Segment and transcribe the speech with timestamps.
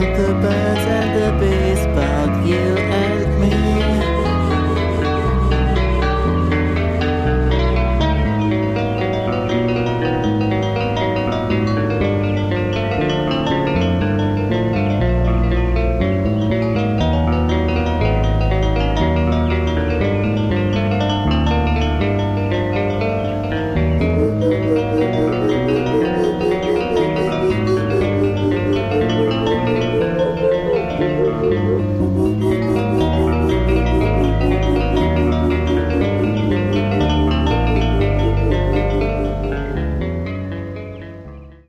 [0.00, 0.85] the best.